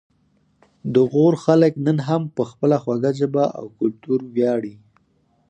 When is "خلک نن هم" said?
1.45-2.21